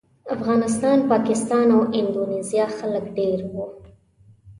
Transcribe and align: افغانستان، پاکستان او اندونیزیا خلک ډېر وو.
افغانستان، 0.35 0.97
پاکستان 1.11 1.67
او 1.75 1.81
اندونیزیا 1.99 2.65
خلک 2.77 3.05
ډېر 3.17 3.39
وو. 3.51 3.65